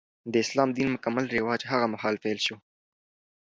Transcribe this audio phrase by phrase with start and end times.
[0.31, 2.55] د اسلام دین مکمل رواج هغه مهال پیل شو.